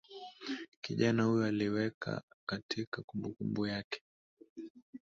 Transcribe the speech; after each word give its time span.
kijana 0.81 1.23
huyo 1.23 1.45
aliiweka 1.45 2.21
katika 2.45 3.01
kumbukumbu 3.01 3.67
yake 3.67 4.01